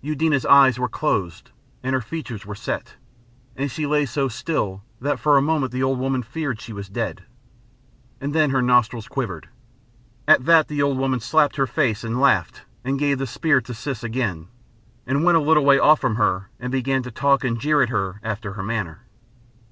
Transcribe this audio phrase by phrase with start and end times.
[0.00, 1.50] Eudena's eyes were closed
[1.82, 2.94] and her features were set,
[3.56, 6.88] and she lay so still that for a moment the old woman feared she was
[6.88, 7.24] dead.
[8.20, 9.48] And then her nostrils quivered.
[10.28, 13.74] At that the old woman slapped her face and laughed and gave the spear to
[13.74, 14.46] Siss again,
[15.04, 17.88] and went a little way off from her and began to talk and jeer at
[17.88, 19.00] her after her manner.